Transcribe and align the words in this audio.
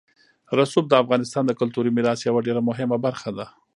رسوب 0.59 0.85
د 0.89 0.93
افغانستان 1.03 1.43
د 1.47 1.51
کلتوري 1.59 1.91
میراث 1.97 2.19
یوه 2.27 2.39
ډېره 2.47 2.61
مهمه 2.69 2.97
برخه 3.05 3.29
ده. 3.37 3.45